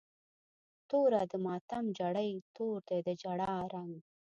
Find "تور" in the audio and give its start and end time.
2.55-2.79